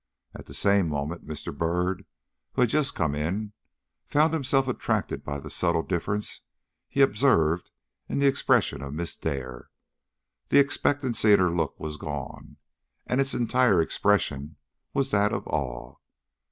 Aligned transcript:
At 0.33 0.47
the 0.47 0.55
same 0.55 0.89
moment 0.89 1.27
Mr. 1.27 1.55
Byrd, 1.55 2.05
who 2.53 2.61
had 2.61 2.71
just 2.71 2.95
come 2.95 3.13
in, 3.13 3.53
found 4.07 4.33
himself 4.33 4.67
attracted 4.67 5.23
by 5.23 5.37
the 5.37 5.51
subtle 5.51 5.83
difference 5.83 6.41
he 6.89 7.01
observed 7.03 7.69
in 8.09 8.17
the 8.17 8.25
expression 8.25 8.81
of 8.81 8.95
Miss 8.95 9.15
Dare. 9.15 9.69
The 10.49 10.57
expectancy 10.57 11.33
in 11.33 11.39
her 11.39 11.51
look 11.55 11.79
was 11.79 11.97
gone, 11.97 12.57
and 13.05 13.21
its 13.21 13.35
entire 13.35 13.79
expression 13.79 14.55
was 14.91 15.11
that 15.11 15.31
of 15.31 15.45
awe. 15.45 15.97